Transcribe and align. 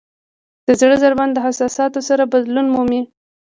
د 0.67 0.69
زړه 0.79 0.95
ضربان 1.03 1.29
د 1.33 1.37
احساساتو 1.47 1.99
سره 2.09 2.23
بدلون 2.33 2.67
مومي. 2.73 3.01